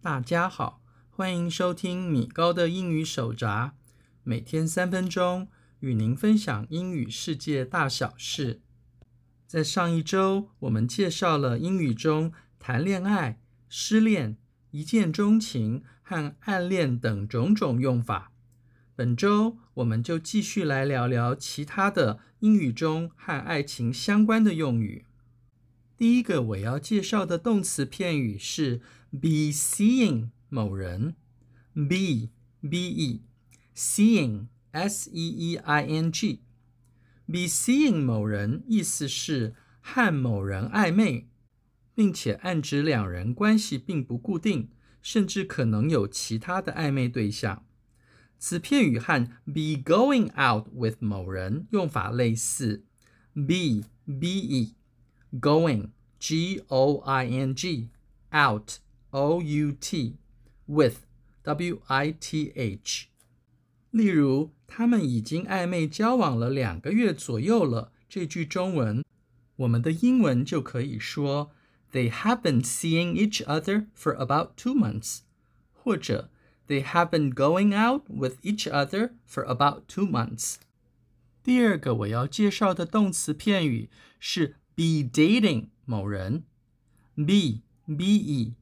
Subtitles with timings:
[0.00, 3.74] 大家好，欢迎收听米高的英语手札，
[4.24, 5.48] 每天三分钟
[5.80, 8.60] 与您分享英语世界大小事。
[9.46, 14.36] 在上一周，我们介绍了英语中谈恋爱、失恋、
[14.72, 18.32] 一见钟情和暗恋等种种用法。
[18.96, 25.04] 本周，我们就继续来聊聊其他的英语中和爱情相关的用语。
[26.02, 28.78] 第一个我要介绍的动词片语是
[29.12, 31.14] be seeing 某人
[31.74, 32.28] ，b
[32.60, 33.22] b e
[33.72, 36.40] seeing s e e i n g
[37.24, 41.28] be seeing 某人，意思是和某人暧昧，
[41.94, 47.64] 并且暗指两人关系并不固定，甚至可能有其他的暧昧对象。
[48.40, 52.84] 此片语和 be going out with 某人用法类似
[53.46, 54.74] ，b b e
[55.39, 57.89] going g o i n g
[58.31, 58.79] out
[59.11, 60.17] o u t
[60.65, 60.97] with
[61.43, 63.07] w i t h。
[63.91, 64.51] 例如。
[64.67, 67.93] 他们已经暧昧交往了两个月左右了。
[68.09, 69.03] 这句中文，
[69.55, 71.51] 我们的英文就可以说：
[71.91, 75.19] They have been seeing each other for about two months，
[75.73, 76.29] 或者
[76.67, 80.57] They have been going out with each other for about two months。
[81.41, 86.44] 第二个我要介绍的动词片语是 be dating 某人
[87.14, 88.54] ，b b e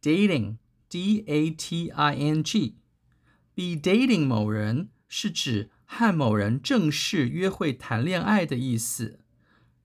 [0.00, 0.56] dating
[0.88, 4.88] d a t i n g，be dating 某人。
[5.10, 9.20] 是指和某人正式约会、谈恋爱的意思。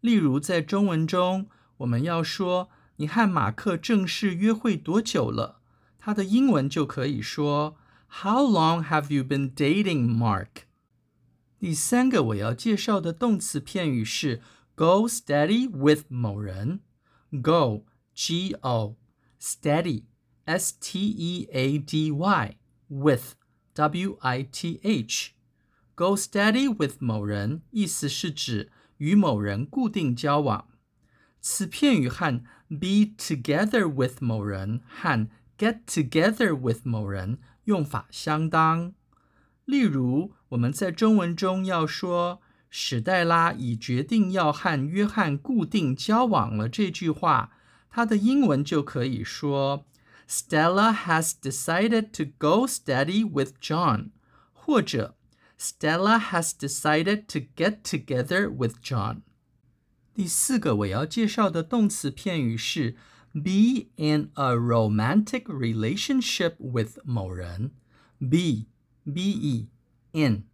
[0.02, 5.62] 例如，在中文中，我们要说“你和马克正式约会多久了”，
[5.98, 7.78] 他的英文就可以说
[8.22, 10.66] “How long have you been dating Mark？”
[11.58, 14.42] 第三个我要介绍的动词片语是
[14.75, 16.81] “go steady with 某人
[17.43, 18.97] ”，go g o
[19.41, 20.05] steady
[20.45, 22.57] s t e a d y
[22.89, 30.67] with。W I T H，go steady with 某人，意思是指与某人固定交往。
[31.41, 38.95] 此片语和 be together with 某人和 get together with 某人用法相当。
[39.65, 42.43] 例如，我们在中文中要说
[42.73, 47.51] 史黛拉已决定要和约翰固定交往了这句话，
[47.91, 49.87] 它的英文就可以说。
[50.31, 54.11] Stella has decided to go steady with John，
[54.53, 55.17] 或者
[55.59, 59.23] Stella has decided to get together with John。
[60.13, 62.97] 第四个我要介绍的动词片语是
[63.33, 67.71] be in a romantic relationship with 某人，
[68.19, 68.67] be
[69.11, 69.69] b e
[70.13, 70.45] in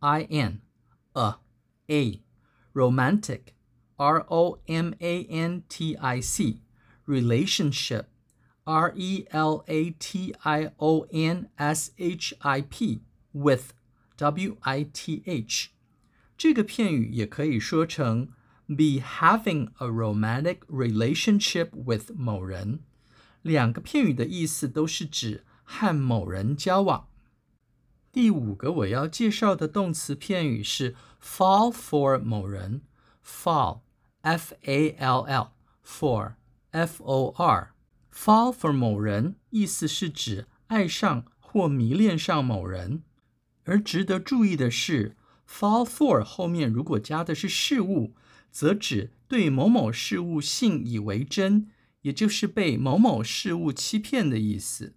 [0.00, 0.60] i n
[1.14, 1.38] a
[1.88, 2.20] a
[2.72, 3.54] romantic
[3.96, 6.60] r o m a n t i c
[7.06, 13.02] relationship。R E L A T I O N S H I P
[13.32, 13.72] with
[14.18, 15.70] W I T H，
[16.38, 18.28] 这个片语也可以说成
[18.68, 22.84] be having a romantic relationship with 某人。
[23.42, 27.08] 两个片语的意思都是指和某人交往。
[28.17, 32.81] 第五个我要介绍的动词片语是 fall for 某人
[33.23, 33.81] ，fall
[34.21, 35.51] F A L L
[35.85, 36.33] for
[36.71, 37.75] F O R。
[38.11, 43.03] Fall for 某人，意思是指爱上或迷恋上某人。
[43.65, 45.15] 而值得注意的是
[45.47, 48.15] ，fall for 后面如果加的是事物，
[48.49, 51.69] 则指对某某事物信以为真，
[52.01, 54.95] 也就是被某某事物欺骗的意思。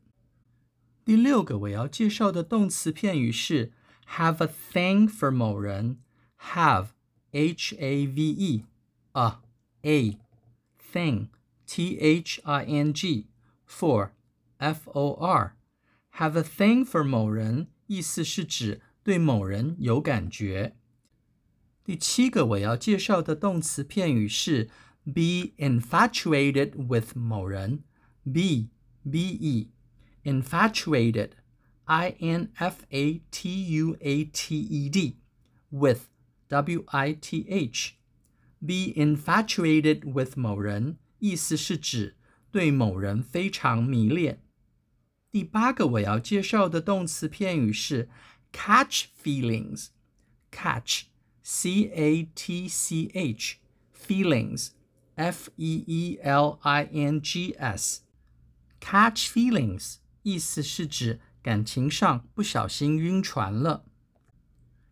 [1.05, 3.73] 第六个我要介绍的动词片语是
[4.17, 5.99] have a thing for 某人
[6.39, 6.89] ，have
[7.33, 8.65] h a v e
[9.13, 9.39] a
[9.83, 10.19] a
[10.93, 11.29] thing。
[11.73, 13.29] T H I N G
[13.65, 14.11] for
[14.59, 15.55] F O R
[16.15, 20.75] have a thing for 某人，意思是指对某人有感觉。
[21.85, 24.69] 第七个我要介绍的动词片语是
[25.05, 27.85] be infatuated with 某人
[28.25, 28.71] b
[29.09, 29.71] b e
[30.24, 31.30] infatuated
[31.86, 35.18] I N F A T U A T E D
[35.72, 36.10] with
[36.50, 37.98] W I T H
[38.66, 40.98] be infatuated with 某人。
[41.26, 42.16] 意思是指
[42.52, 44.44] 对某人非常迷恋。
[45.32, 48.08] 第八个我要介绍的动词片语是
[48.54, 63.85] catch feelings，catch，c a t c h，feelings，f e e l i n g s，catch feelings， 意思是指感情上不小心晕船了。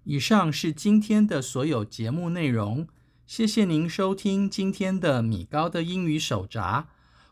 [0.05, 2.89] 以上是今天的所有节目内容。
[3.27, 6.89] 谢谢您收听今天的米高的英语手札。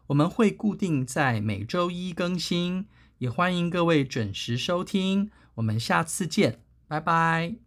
[0.09, 2.87] 我们会固定在每周一更新，
[3.19, 5.31] 也欢迎各位准时收听。
[5.55, 7.66] 我们下次见，拜拜。